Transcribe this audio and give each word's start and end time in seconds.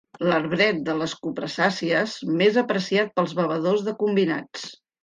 L'arbret 0.27 0.79
de 0.87 0.95
les 1.01 1.13
cupressàcies 1.27 2.17
més 2.43 2.59
apreciat 2.65 3.17
pels 3.21 3.39
bevedors 3.43 3.89
de 3.91 3.99
combinats. 4.05 4.71